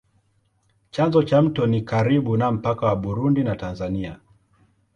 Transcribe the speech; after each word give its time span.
Chanzo 0.91 1.23
cha 1.23 1.41
mto 1.41 1.67
ni 1.67 1.81
karibu 1.81 2.37
na 2.37 2.51
mpaka 2.51 2.85
wa 2.85 2.95
Burundi 2.95 3.43
na 3.43 3.55
Tanzania. 3.55 4.19